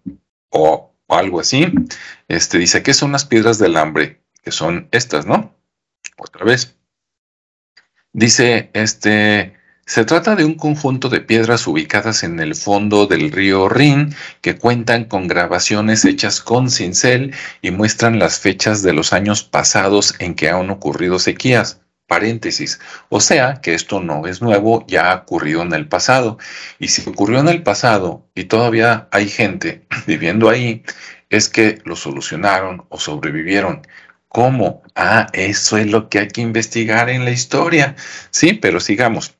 algo 1.14 1.40
así. 1.40 1.72
Este 2.28 2.58
dice, 2.58 2.82
¿qué 2.82 2.94
son 2.94 3.12
las 3.12 3.24
piedras 3.24 3.58
del 3.58 3.76
hambre? 3.76 4.22
Que 4.42 4.52
son 4.52 4.88
estas, 4.92 5.26
¿no? 5.26 5.54
Otra 6.16 6.44
vez. 6.44 6.76
Dice, 8.12 8.70
este, 8.74 9.54
se 9.84 10.04
trata 10.06 10.36
de 10.36 10.44
un 10.44 10.54
conjunto 10.54 11.10
de 11.10 11.20
piedras 11.20 11.66
ubicadas 11.66 12.22
en 12.22 12.40
el 12.40 12.54
fondo 12.54 13.06
del 13.06 13.30
río 13.30 13.68
Rin 13.68 14.14
que 14.40 14.56
cuentan 14.56 15.04
con 15.04 15.28
grabaciones 15.28 16.04
hechas 16.06 16.40
con 16.40 16.70
cincel 16.70 17.34
y 17.60 17.72
muestran 17.72 18.18
las 18.18 18.38
fechas 18.38 18.82
de 18.82 18.94
los 18.94 19.12
años 19.12 19.42
pasados 19.42 20.14
en 20.18 20.34
que 20.34 20.48
han 20.48 20.70
ocurrido 20.70 21.18
sequías 21.18 21.81
paréntesis. 22.12 22.78
O 23.08 23.20
sea 23.20 23.62
que 23.62 23.72
esto 23.72 23.98
no 24.00 24.26
es 24.26 24.42
nuevo, 24.42 24.84
ya 24.86 25.12
ha 25.12 25.14
ocurrido 25.22 25.62
en 25.62 25.72
el 25.72 25.88
pasado. 25.88 26.36
Y 26.78 26.88
si 26.88 27.08
ocurrió 27.08 27.40
en 27.40 27.48
el 27.48 27.62
pasado 27.62 28.28
y 28.34 28.44
todavía 28.44 29.08
hay 29.12 29.28
gente 29.30 29.86
viviendo 30.06 30.50
ahí, 30.50 30.82
es 31.30 31.48
que 31.48 31.80
lo 31.86 31.96
solucionaron 31.96 32.84
o 32.90 32.98
sobrevivieron. 32.98 33.80
¿Cómo? 34.28 34.82
Ah, 34.94 35.26
eso 35.32 35.78
es 35.78 35.86
lo 35.86 36.10
que 36.10 36.18
hay 36.18 36.28
que 36.28 36.42
investigar 36.42 37.08
en 37.08 37.24
la 37.24 37.30
historia. 37.30 37.96
Sí, 38.30 38.52
pero 38.52 38.78
sigamos. 38.78 39.34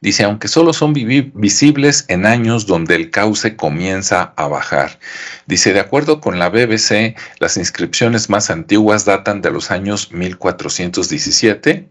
Dice, 0.00 0.24
aunque 0.24 0.48
solo 0.48 0.72
son 0.72 0.92
visibles 0.92 2.04
en 2.08 2.26
años 2.26 2.66
donde 2.66 2.94
el 2.94 3.10
cauce 3.10 3.56
comienza 3.56 4.34
a 4.36 4.46
bajar. 4.46 4.98
Dice, 5.46 5.72
de 5.72 5.80
acuerdo 5.80 6.20
con 6.20 6.38
la 6.38 6.48
BBC, 6.48 7.16
las 7.38 7.56
inscripciones 7.56 8.28
más 8.28 8.50
antiguas 8.50 9.04
datan 9.04 9.40
de 9.40 9.50
los 9.50 9.70
años 9.70 10.12
1417. 10.12 11.88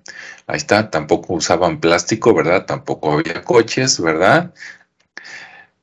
Ahí 0.47 0.57
está, 0.57 0.91
tampoco 0.91 1.33
usaban 1.33 1.79
plástico, 1.79 2.33
¿verdad? 2.33 2.65
Tampoco 2.65 3.13
había 3.13 3.41
coches, 3.43 3.99
¿verdad? 3.99 4.53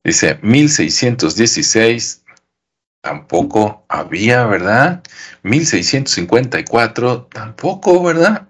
Dice, 0.05 0.39
1616, 0.43 2.23
tampoco 3.03 3.85
había, 3.89 4.47
¿verdad? 4.47 5.03
1654, 5.43 7.29
tampoco, 7.33 8.03
¿verdad? 8.03 8.47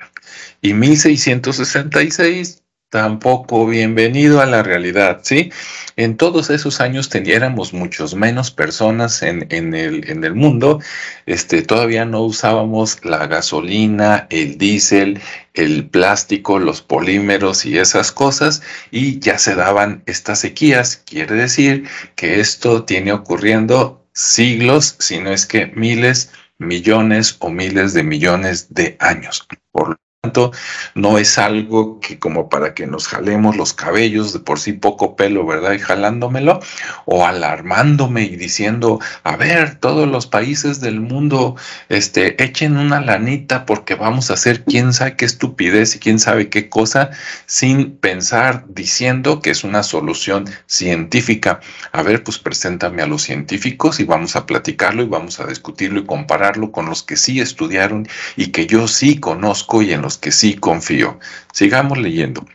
Y 0.60 0.74
1666, 0.74 2.61
tampoco 2.92 3.66
bienvenido 3.66 4.42
a 4.42 4.46
la 4.46 4.62
realidad, 4.62 5.20
¿sí? 5.22 5.50
En 5.96 6.18
todos 6.18 6.50
esos 6.50 6.78
años 6.82 7.08
teníamos 7.08 7.72
muchos 7.72 8.14
menos 8.14 8.50
personas 8.50 9.22
en, 9.22 9.46
el, 9.50 10.10
en 10.10 10.22
el 10.22 10.34
mundo, 10.34 10.78
este, 11.24 11.62
todavía 11.62 12.04
no 12.04 12.20
usábamos 12.20 13.02
la 13.02 13.26
gasolina, 13.28 14.26
el 14.28 14.58
diésel, 14.58 15.22
el 15.54 15.88
plástico, 15.88 16.58
los 16.58 16.82
polímeros 16.82 17.64
y 17.64 17.78
esas 17.78 18.12
cosas, 18.12 18.60
y 18.90 19.18
ya 19.20 19.38
se 19.38 19.54
daban 19.54 20.02
estas 20.04 20.40
sequías. 20.40 20.98
Quiere 21.06 21.34
decir 21.34 21.88
que 22.14 22.40
esto 22.40 22.84
tiene 22.84 23.14
ocurriendo 23.14 24.04
siglos, 24.12 24.96
si 24.98 25.18
no 25.18 25.32
es 25.32 25.46
que 25.46 25.68
miles, 25.68 26.30
millones 26.58 27.36
o 27.38 27.48
miles 27.48 27.94
de 27.94 28.02
millones 28.02 28.66
de 28.74 28.98
años. 29.00 29.48
Por 29.70 29.98
tanto, 30.22 30.52
no 30.94 31.18
es 31.18 31.36
algo 31.36 31.98
que 31.98 32.20
como 32.20 32.48
para 32.48 32.74
que 32.74 32.86
nos 32.86 33.08
jalemos 33.08 33.56
los 33.56 33.72
cabellos 33.72 34.32
de 34.32 34.38
por 34.38 34.60
sí 34.60 34.72
poco 34.72 35.16
pelo, 35.16 35.44
¿verdad? 35.44 35.72
Y 35.72 35.80
jalándomelo 35.80 36.60
o 37.06 37.26
alarmándome 37.26 38.22
y 38.22 38.36
diciendo, 38.36 39.00
a 39.24 39.36
ver, 39.36 39.80
todos 39.80 40.06
los 40.06 40.28
países 40.28 40.80
del 40.80 41.00
mundo, 41.00 41.56
este, 41.88 42.40
echen 42.40 42.76
una 42.76 43.00
lanita 43.00 43.66
porque 43.66 43.96
vamos 43.96 44.30
a 44.30 44.34
hacer 44.34 44.62
quién 44.62 44.92
sabe 44.92 45.16
qué 45.16 45.24
estupidez 45.24 45.96
y 45.96 45.98
quién 45.98 46.20
sabe 46.20 46.48
qué 46.48 46.68
cosa 46.68 47.10
sin 47.46 47.96
pensar 47.96 48.64
diciendo 48.68 49.40
que 49.40 49.50
es 49.50 49.64
una 49.64 49.82
solución 49.82 50.48
científica. 50.66 51.58
A 51.90 52.02
ver, 52.02 52.22
pues 52.22 52.38
preséntame 52.38 53.02
a 53.02 53.08
los 53.08 53.22
científicos 53.22 53.98
y 53.98 54.04
vamos 54.04 54.36
a 54.36 54.46
platicarlo 54.46 55.02
y 55.02 55.06
vamos 55.06 55.40
a 55.40 55.48
discutirlo 55.48 55.98
y 55.98 56.06
compararlo 56.06 56.70
con 56.70 56.86
los 56.86 57.02
que 57.02 57.16
sí 57.16 57.40
estudiaron 57.40 58.06
y 58.36 58.52
que 58.52 58.68
yo 58.68 58.86
sí 58.86 59.18
conozco 59.18 59.82
y 59.82 59.92
en 59.92 60.02
los 60.02 60.11
que 60.18 60.32
sí 60.32 60.54
confío. 60.54 61.18
Sigamos 61.52 61.98
leyendo. 61.98 62.46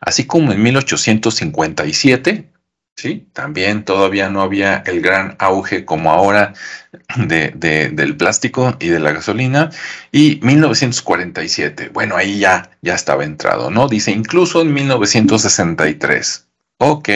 Así 0.00 0.26
como 0.26 0.52
en 0.52 0.62
1857, 0.62 2.48
¿sí? 2.96 3.28
también 3.32 3.84
todavía 3.84 4.28
no 4.28 4.42
había 4.42 4.82
el 4.86 5.00
gran 5.00 5.36
auge 5.38 5.84
como 5.84 6.12
ahora 6.12 6.54
de, 7.16 7.50
del 7.92 8.16
plástico 8.16 8.76
y 8.80 8.88
de 8.88 9.00
la 9.00 9.12
gasolina. 9.12 9.70
Y 10.12 10.40
1947, 10.42 11.90
bueno, 11.92 12.16
ahí 12.16 12.38
ya, 12.38 12.70
ya 12.82 12.94
estaba 12.94 13.24
entrado, 13.24 13.70
¿no? 13.70 13.88
Dice, 13.88 14.10
incluso 14.12 14.62
en 14.62 14.72
1963. 14.72 16.46
Ok. 16.78 17.08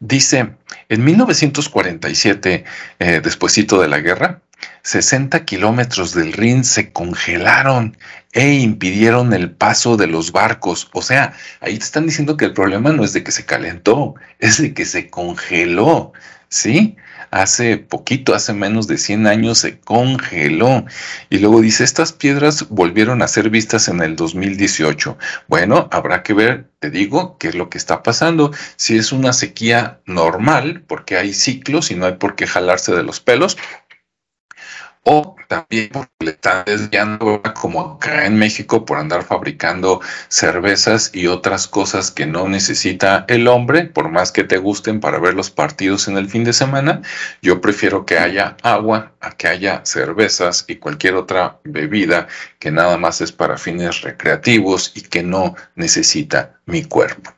Dice, 0.00 0.54
en 0.88 1.04
1947, 1.04 2.64
eh, 2.98 3.20
despuesito 3.22 3.80
de 3.80 3.88
la 3.88 4.00
guerra, 4.00 4.40
60 4.82 5.44
kilómetros 5.44 6.14
del 6.14 6.32
Rin 6.32 6.64
se 6.64 6.92
congelaron 6.92 7.96
e 8.32 8.54
impidieron 8.54 9.32
el 9.32 9.50
paso 9.50 9.96
de 9.96 10.06
los 10.06 10.32
barcos. 10.32 10.88
O 10.92 11.02
sea, 11.02 11.32
ahí 11.60 11.78
te 11.78 11.84
están 11.84 12.06
diciendo 12.06 12.36
que 12.36 12.46
el 12.46 12.52
problema 12.52 12.92
no 12.92 13.04
es 13.04 13.12
de 13.12 13.22
que 13.22 13.32
se 13.32 13.44
calentó, 13.44 14.14
es 14.38 14.60
de 14.60 14.72
que 14.72 14.84
se 14.84 15.10
congeló, 15.10 16.12
¿sí? 16.48 16.96
Hace 17.32 17.76
poquito, 17.76 18.34
hace 18.34 18.52
menos 18.52 18.88
de 18.88 18.98
100 18.98 19.28
años 19.28 19.58
se 19.58 19.78
congeló. 19.78 20.84
Y 21.28 21.38
luego 21.38 21.60
dice, 21.60 21.84
estas 21.84 22.12
piedras 22.12 22.68
volvieron 22.70 23.22
a 23.22 23.28
ser 23.28 23.50
vistas 23.50 23.86
en 23.86 24.00
el 24.00 24.16
2018. 24.16 25.16
Bueno, 25.46 25.88
habrá 25.92 26.24
que 26.24 26.34
ver, 26.34 26.66
te 26.80 26.90
digo, 26.90 27.38
qué 27.38 27.48
es 27.48 27.54
lo 27.54 27.70
que 27.70 27.78
está 27.78 28.02
pasando. 28.02 28.50
Si 28.74 28.96
es 28.96 29.12
una 29.12 29.32
sequía 29.32 30.00
normal, 30.06 30.82
porque 30.88 31.18
hay 31.18 31.32
ciclos 31.32 31.92
y 31.92 31.94
no 31.94 32.06
hay 32.06 32.14
por 32.14 32.34
qué 32.34 32.48
jalarse 32.48 32.92
de 32.92 33.04
los 33.04 33.20
pelos, 33.20 33.56
o 35.04 35.34
también 35.48 35.88
porque 35.92 36.10
le 36.20 36.30
están 36.32 36.64
desviando 36.66 37.42
como 37.58 37.80
acá 37.80 38.26
en 38.26 38.36
México 38.38 38.84
por 38.84 38.98
andar 38.98 39.24
fabricando 39.24 40.00
cervezas 40.28 41.10
y 41.14 41.26
otras 41.26 41.66
cosas 41.66 42.10
que 42.10 42.26
no 42.26 42.48
necesita 42.48 43.24
el 43.28 43.48
hombre, 43.48 43.84
por 43.86 44.10
más 44.10 44.30
que 44.30 44.44
te 44.44 44.58
gusten 44.58 45.00
para 45.00 45.18
ver 45.18 45.34
los 45.34 45.50
partidos 45.50 46.06
en 46.06 46.16
el 46.18 46.28
fin 46.28 46.44
de 46.44 46.52
semana, 46.52 47.02
yo 47.42 47.60
prefiero 47.60 48.04
que 48.04 48.18
haya 48.18 48.56
agua 48.62 49.12
a 49.20 49.32
que 49.32 49.48
haya 49.48 49.80
cervezas 49.84 50.64
y 50.68 50.76
cualquier 50.76 51.14
otra 51.14 51.58
bebida 51.64 52.28
que 52.58 52.70
nada 52.70 52.96
más 52.98 53.20
es 53.20 53.32
para 53.32 53.56
fines 53.56 54.02
recreativos 54.02 54.92
y 54.94 55.02
que 55.02 55.22
no 55.22 55.56
necesita 55.74 56.60
mi 56.66 56.84
cuerpo. 56.84 57.32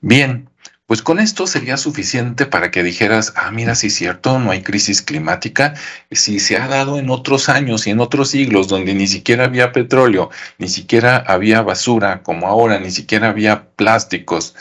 Bien, 0.00 0.49
Pues 0.90 1.02
con 1.02 1.20
esto 1.20 1.46
sería 1.46 1.76
suficiente 1.76 2.46
para 2.46 2.72
que 2.72 2.82
dijeras, 2.82 3.32
ah, 3.36 3.52
mira, 3.52 3.76
sí 3.76 3.86
es 3.86 3.94
cierto, 3.94 4.40
no 4.40 4.50
hay 4.50 4.62
crisis 4.62 5.02
climática. 5.02 5.74
Si 6.10 6.40
se 6.40 6.56
ha 6.56 6.66
dado 6.66 6.98
en 6.98 7.10
otros 7.10 7.48
años 7.48 7.86
y 7.86 7.90
en 7.90 8.00
otros 8.00 8.30
siglos 8.30 8.66
donde 8.66 8.92
ni 8.94 9.06
siquiera 9.06 9.44
había 9.44 9.70
petróleo, 9.70 10.30
ni 10.58 10.66
siquiera 10.66 11.18
había 11.18 11.62
basura 11.62 12.24
como 12.24 12.48
ahora, 12.48 12.80
ni 12.80 12.90
siquiera 12.90 13.28
había 13.28 13.68
plásticos. 13.76 14.56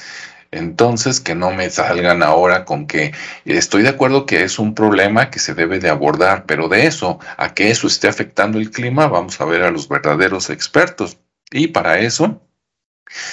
Entonces, 0.51 1.19
que 1.19 1.33
no 1.33 1.49
me 1.49 1.71
salgan 1.71 2.21
ahora 2.21 2.63
con 2.63 2.85
que 2.85 3.11
estoy 3.45 3.81
de 3.81 3.89
acuerdo 3.89 4.27
que 4.27 4.43
es 4.43 4.59
un 4.59 4.75
problema 4.75 5.31
que 5.31 5.39
se 5.39 5.55
debe 5.55 5.79
de 5.79 5.89
abordar, 5.89 6.45
pero 6.45 6.67
de 6.67 6.85
eso, 6.85 7.17
a 7.37 7.55
que 7.55 7.71
eso 7.71 7.87
esté 7.87 8.07
afectando 8.07 8.59
el 8.59 8.69
clima, 8.69 9.07
vamos 9.07 9.41
a 9.41 9.45
ver 9.45 9.63
a 9.63 9.71
los 9.71 9.89
verdaderos 9.89 10.51
expertos. 10.51 11.17
Y 11.49 11.69
para 11.69 11.97
eso, 11.97 12.39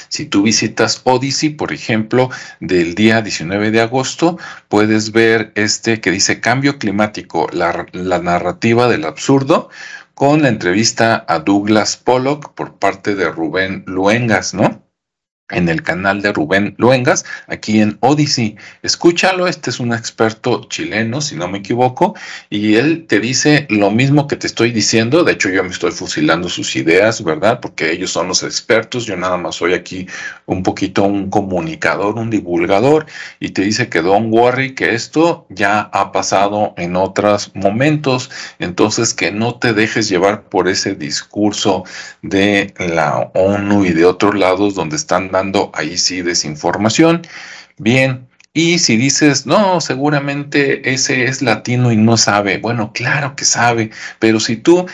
si 0.09 0.27
tú 0.27 0.43
visitas 0.43 1.01
Odyssey, 1.05 1.51
por 1.51 1.73
ejemplo, 1.73 2.31
del 2.61 2.95
día 2.95 3.23
19 3.23 3.71
de 3.71 3.81
agosto, 3.81 4.39
puedes 4.69 5.13
ver 5.13 5.53
este 5.55 6.01
que 6.01 6.11
dice 6.11 6.41
Cambio 6.41 6.79
Climático, 6.79 7.49
la, 7.53 7.87
la 7.93 8.19
narrativa 8.21 8.89
del 8.89 9.05
absurdo, 9.05 9.69
con 10.15 10.43
la 10.43 10.49
entrevista 10.49 11.25
a 11.29 11.41
Douglas 11.41 11.97
Pollock 11.97 12.55
por 12.55 12.79
parte 12.79 13.15
de 13.15 13.31
Rubén 13.31 13.85
Luengas, 13.87 14.55
¿no? 14.55 14.86
En 15.51 15.69
el 15.69 15.83
canal 15.83 16.23
de 16.23 16.33
Rubén 16.33 16.75
Luengas, 16.77 17.25
aquí 17.47 17.81
en 17.81 17.99
Odyssey. 18.01 18.57
Escúchalo, 18.83 19.47
este 19.47 19.71
es 19.71 19.79
un 19.79 19.93
experto 19.93 20.65
chileno, 20.69 21.21
si 21.21 21.37
no 21.37 21.47
me 21.47 21.59
equivoco, 21.59 22.15
y 22.51 22.75
él 22.75 23.07
te 23.07 23.21
dice 23.21 23.67
lo 23.71 23.91
mismo 23.91 24.27
que 24.27 24.37
te 24.37 24.47
estoy 24.47 24.73
diciendo. 24.73 25.23
De 25.23 25.33
hecho, 25.33 25.49
yo 25.49 25.63
me 25.63 25.71
estoy 25.71 25.93
fusilando 25.93 26.49
sus 26.49 26.75
ideas, 26.75 27.23
¿verdad? 27.23 27.61
Porque 27.61 27.93
ellos 27.93 28.11
son 28.11 28.29
los 28.29 28.43
expertos, 28.43 29.07
yo 29.07 29.17
nada 29.17 29.37
más 29.37 29.57
soy 29.57 29.75
aquí 29.75 30.07
un 30.47 30.63
poquito 30.63 31.05
un 31.05 31.31
comunicador, 31.31 32.17
un 32.17 32.31
divulgador, 32.31 33.07
y 33.39 33.51
te 33.51 33.63
dice 33.63 33.89
que 33.89 34.03
don't 34.03 34.33
worry, 34.33 34.75
que 34.75 34.95
esto 34.95 35.47
ya 35.49 35.81
ha 35.93 36.11
pasado 36.11 36.75
en 36.77 36.97
otros 36.97 37.53
momentos, 37.55 38.31
entonces 38.59 39.15
que 39.15 39.31
no 39.31 39.57
te 39.57 39.73
dejes 39.73 40.09
llevar 40.09 40.43
por 40.49 40.69
ese 40.69 40.95
discurso 40.95 41.85
de 42.23 42.75
la 42.79 43.31
ONU 43.35 43.85
y 43.85 43.93
de 43.93 44.05
otros 44.05 44.35
lados 44.35 44.75
donde 44.75 44.97
están 44.97 45.31
ahí 45.75 45.97
sí 45.99 46.23
desinformación. 46.23 47.23
Bien, 47.79 48.27
y 48.57 48.79
si 48.79 48.97
dices, 48.97 49.45
no, 49.45 49.83
seguramente 49.83 50.91
ese 50.91 51.25
es 51.25 51.43
latino 51.43 51.93
y 51.93 51.97
no 51.99 52.17
sabe, 52.17 52.57
bueno, 52.57 52.91
claro 52.95 53.37
que 53.37 53.45
sabe, 53.45 53.91
pero 54.19 54.41
si 54.41 54.57
tú 54.57 54.87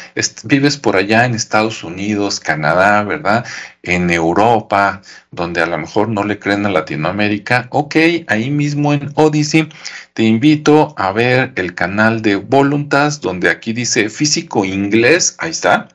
vives 0.42 0.76
por 0.76 0.96
allá 0.96 1.24
en 1.26 1.36
Estados 1.36 1.84
Unidos, 1.84 2.40
Canadá, 2.40 3.04
¿verdad? 3.04 3.46
En 3.84 4.10
Europa, 4.10 5.00
donde 5.30 5.60
a 5.60 5.66
lo 5.66 5.78
mejor 5.78 6.08
no 6.08 6.24
le 6.24 6.40
creen 6.40 6.66
a 6.66 6.70
Latinoamérica, 6.70 7.68
ok, 7.70 7.94
ahí 8.26 8.50
mismo 8.50 8.94
en 8.94 9.12
Odyssey, 9.14 9.68
te 10.14 10.24
invito 10.24 10.92
a 10.98 11.12
ver 11.12 11.52
el 11.54 11.76
canal 11.76 12.20
de 12.20 12.34
Voluntas, 12.34 13.20
donde 13.20 13.48
aquí 13.48 13.72
dice 13.72 14.10
físico 14.10 14.64
inglés, 14.64 15.36
ahí 15.38 15.52
está. 15.52 15.86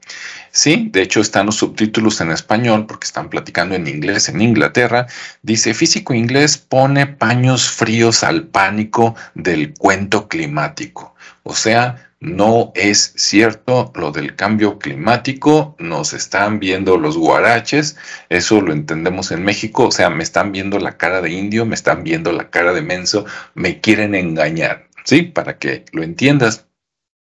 Sí, 0.57 0.89
de 0.91 1.03
hecho 1.03 1.21
están 1.21 1.45
los 1.45 1.57
subtítulos 1.57 2.19
en 2.19 2.31
español 2.31 2.87
porque 2.87 3.05
están 3.05 3.29
platicando 3.29 3.75
en 3.75 3.85
inglés 3.85 4.27
en 4.27 4.41
Inglaterra. 4.41 5.05
Dice, 5.43 5.75
físico 5.75 6.15
inglés 6.15 6.57
pone 6.57 7.05
paños 7.05 7.69
fríos 7.69 8.23
al 8.23 8.47
pánico 8.47 9.13
del 9.35 9.75
cuento 9.75 10.27
climático. 10.27 11.13
O 11.43 11.53
sea, 11.53 12.09
no 12.19 12.71
es 12.73 13.13
cierto 13.17 13.91
lo 13.93 14.11
del 14.11 14.35
cambio 14.35 14.79
climático, 14.79 15.75
nos 15.77 16.13
están 16.13 16.57
viendo 16.57 16.97
los 16.97 17.19
guaraches, 17.19 17.95
eso 18.29 18.59
lo 18.59 18.73
entendemos 18.73 19.29
en 19.31 19.43
México, 19.43 19.85
o 19.85 19.91
sea, 19.91 20.09
me 20.09 20.23
están 20.23 20.51
viendo 20.51 20.79
la 20.79 20.97
cara 20.97 21.21
de 21.21 21.29
indio, 21.29 21.67
me 21.67 21.75
están 21.75 22.03
viendo 22.03 22.31
la 22.31 22.49
cara 22.49 22.73
de 22.73 22.81
menso, 22.81 23.27
me 23.53 23.79
quieren 23.79 24.15
engañar, 24.15 24.87
¿sí? 25.03 25.21
Para 25.21 25.59
que 25.59 25.85
lo 25.91 26.01
entiendas. 26.01 26.66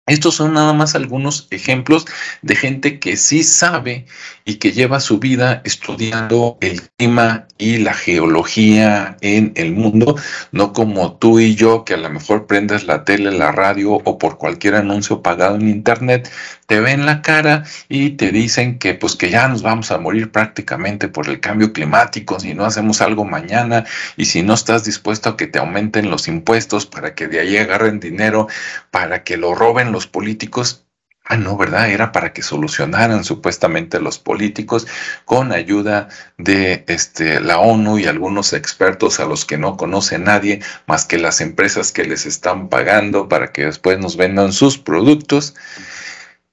Estos 0.09 0.35
son 0.35 0.53
nada 0.53 0.73
más 0.73 0.95
algunos 0.95 1.47
ejemplos 1.51 2.05
de 2.41 2.55
gente 2.55 2.99
que 2.99 3.15
sí 3.15 3.43
sabe 3.43 4.07
y 4.43 4.55
que 4.55 4.71
lleva 4.71 4.99
su 4.99 5.19
vida 5.19 5.61
estudiando 5.65 6.57
el 6.61 6.81
clima 6.97 7.45
y 7.59 7.77
la 7.77 7.93
geología 7.93 9.17
en 9.21 9.51
el 9.55 9.71
mundo, 9.71 10.15
no 10.51 10.73
como 10.73 11.13
tú 11.13 11.39
y 11.39 11.53
yo 11.53 11.85
que 11.85 11.93
a 11.93 11.97
lo 11.97 12.09
mejor 12.09 12.47
prendes 12.47 12.85
la 12.85 13.03
tele, 13.03 13.31
la 13.31 13.51
radio 13.51 14.01
o 14.03 14.17
por 14.17 14.39
cualquier 14.39 14.75
anuncio 14.75 15.21
pagado 15.21 15.57
en 15.57 15.69
internet, 15.69 16.31
te 16.69 16.79
ven 16.79 17.07
la 17.07 17.23
cara 17.23 17.63
y 17.89 18.11
te 18.11 18.31
dicen 18.31 18.77
que 18.77 18.93
pues 18.93 19.15
que 19.15 19.31
ya 19.31 19.47
nos 19.47 19.63
vamos 19.63 19.89
a 19.89 19.97
morir 19.97 20.31
prácticamente 20.31 21.07
por 21.07 21.27
el 21.27 21.39
cambio 21.39 21.73
climático 21.73 22.39
si 22.39 22.53
no 22.53 22.63
hacemos 22.63 23.01
algo 23.01 23.25
mañana 23.25 23.85
y 24.17 24.25
si 24.25 24.43
no 24.43 24.53
estás 24.53 24.85
dispuesto 24.85 25.29
a 25.29 25.35
que 25.35 25.47
te 25.47 25.57
aumenten 25.57 26.11
los 26.11 26.27
impuestos 26.27 26.85
para 26.85 27.15
que 27.15 27.27
de 27.27 27.39
ahí 27.39 27.57
agarren 27.57 27.99
dinero, 27.99 28.47
para 28.91 29.23
que 29.23 29.35
lo 29.35 29.55
roben 29.55 29.91
los 29.91 30.05
políticos, 30.05 30.85
Ah, 31.31 31.37
no, 31.37 31.55
¿verdad? 31.57 31.91
Era 31.91 32.11
para 32.11 32.33
que 32.33 32.41
solucionaran 32.41 33.23
supuestamente 33.23 33.99
los 33.99 34.17
políticos 34.17 34.87
con 35.25 35.51
ayuda 35.51 36.07
de 36.39 36.83
este, 36.87 37.39
la 37.39 37.59
ONU 37.59 37.99
y 37.99 38.07
algunos 38.07 38.51
expertos 38.53 39.19
a 39.19 39.25
los 39.25 39.45
que 39.45 39.59
no 39.59 39.77
conoce 39.77 40.17
nadie 40.17 40.61
más 40.87 41.05
que 41.05 41.19
las 41.19 41.39
empresas 41.39 41.91
que 41.91 42.03
les 42.03 42.25
están 42.25 42.67
pagando 42.67 43.29
para 43.29 43.51
que 43.51 43.65
después 43.65 43.99
nos 43.99 44.17
vendan 44.17 44.53
sus 44.53 44.79
productos. 44.79 45.53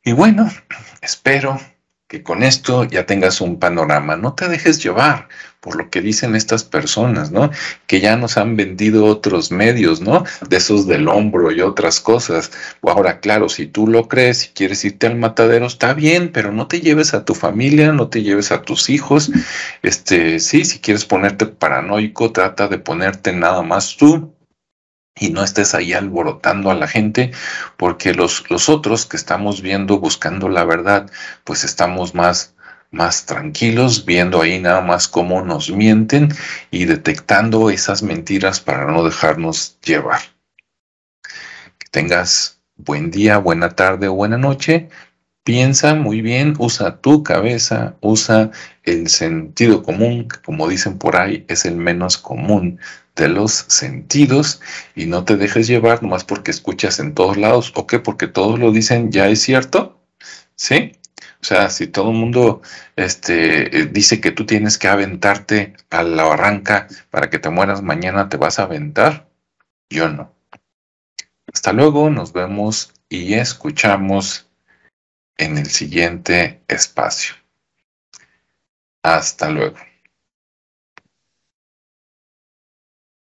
Y 0.07 0.13
bueno, 0.13 0.49
espero 1.03 1.59
que 2.07 2.23
con 2.23 2.45
esto 2.45 2.85
ya 2.85 3.07
tengas 3.07 3.41
un 3.41 3.59
panorama. 3.59 4.17
No 4.17 4.35
te 4.35 4.49
dejes 4.49 4.81
llevar 4.81 5.27
por 5.59 5.75
lo 5.75 5.91
que 5.91 6.01
dicen 6.01 6.37
estas 6.37 6.63
personas, 6.63 7.33
¿no? 7.33 7.51
Que 7.89 7.99
ya 8.01 8.17
nos 8.17 8.37
han 8.37 8.55
vendido 8.55 9.05
otros 9.07 9.51
medios, 9.51 10.01
¿no? 10.01 10.23
De 10.49 10.59
esos 10.59 10.87
del 10.87 11.09
hombro 11.09 11.51
y 11.51 11.61
otras 11.61 11.99
cosas. 11.99 12.53
Ahora, 12.83 13.19
claro, 13.19 13.49
si 13.49 13.67
tú 13.67 13.89
lo 13.89 14.07
crees 14.07 14.45
y 14.45 14.49
quieres 14.51 14.85
irte 14.85 15.09
al 15.09 15.17
matadero, 15.17 15.67
está 15.67 15.93
bien, 15.93 16.31
pero 16.31 16.53
no 16.53 16.69
te 16.69 16.81
lleves 16.81 17.13
a 17.13 17.25
tu 17.25 17.35
familia, 17.35 17.91
no 17.91 18.09
te 18.09 18.23
lleves 18.23 18.53
a 18.53 18.63
tus 18.63 18.89
hijos. 18.89 19.33
Este, 19.83 20.39
sí, 20.39 20.65
si 20.65 20.79
quieres 20.79 21.05
ponerte 21.05 21.47
paranoico, 21.47 22.31
trata 22.31 22.69
de 22.69 22.79
ponerte 22.79 23.33
nada 23.33 23.63
más 23.63 23.97
tú 23.97 24.36
y 25.19 25.31
no 25.31 25.43
estés 25.43 25.75
ahí 25.75 25.93
alborotando 25.95 26.71
a 26.71 26.75
la 26.75 26.87
gente, 26.87 27.33
porque 27.77 28.15
los, 28.15 28.49
los 28.51 28.69
otros 28.69 29.07
que 29.07 29.17
estamos 29.17 29.63
viendo, 29.63 29.99
buscando 29.99 30.49
la 30.49 30.65
verdad, 30.65 31.11
pues 31.45 31.65
estamos 31.65 32.15
más, 32.15 32.55
más 32.91 33.25
tranquilos, 33.25 34.05
viendo 34.05 34.43
ahí 34.43 34.59
nada 34.59 34.83
más 34.83 35.09
cómo 35.09 35.43
nos 35.43 35.71
mienten 35.71 36.29
y 36.71 36.85
detectando 36.85 37.71
esas 37.71 38.03
mentiras 38.03 38.61
para 38.61 38.87
no 38.87 39.05
dejarnos 39.05 39.79
llevar. 39.81 40.21
Que 41.79 41.89
tengas 41.91 42.61
buen 42.77 43.11
día, 43.11 43.39
buena 43.39 43.71
tarde 43.71 44.09
o 44.09 44.15
buena 44.15 44.37
noche. 44.37 44.91
Piensa 45.45 45.95
muy 45.95 46.21
bien, 46.23 46.55
usa 46.59 47.01
tu 47.01 47.23
cabeza, 47.23 47.95
usa 48.01 48.51
el 48.83 49.09
sentido 49.09 49.83
común, 49.83 50.29
que 50.29 50.41
como 50.43 50.69
dicen 50.69 50.99
por 50.99 51.17
ahí 51.17 51.45
es 51.49 51.65
el 51.65 51.77
menos 51.77 52.19
común 52.19 52.81
de 53.17 53.29
los 53.29 53.53
sentidos 53.69 54.61
y 54.95 55.07
no 55.07 55.25
te 55.25 55.37
dejes 55.37 55.67
llevar 55.67 56.03
nomás 56.03 56.25
porque 56.25 56.51
escuchas 56.51 57.01
en 57.01 57.15
todos 57.15 57.37
lados 57.37 57.73
o 57.75 57.87
que 57.87 57.99
porque 57.99 58.29
todos 58.29 58.59
lo 58.59 58.73
dicen 58.73 59.11
ya 59.11 59.29
es 59.29 59.43
cierto, 59.43 60.01
¿sí? 60.55 60.93
O 61.41 61.45
sea, 61.45 61.71
si 61.71 61.87
todo 61.87 62.11
el 62.11 62.17
mundo 62.17 62.63
este, 62.97 63.79
eh, 63.79 63.87
dice 63.87 64.21
que 64.21 64.33
tú 64.33 64.47
tienes 64.47 64.79
que 64.79 64.89
aventarte 64.89 65.75
a 65.91 66.03
la 66.03 66.25
barranca 66.25 66.89
para 67.11 67.31
que 67.31 67.39
te 67.39 67.51
mueras 67.51 67.83
mañana, 67.83 68.29
¿te 68.29 68.37
vas 68.37 68.59
a 68.59 68.65
aventar? 68.65 69.29
Yo 69.91 70.09
no. 70.09 70.35
Hasta 71.53 71.73
luego, 71.73 72.11
nos 72.11 72.33
vemos 72.33 72.93
y 73.09 73.35
escuchamos 73.35 74.49
en 75.37 75.59
el 75.59 75.67
siguiente 75.67 76.63
espacio. 76.69 77.35
Hasta 79.03 79.49
luego. 79.51 79.77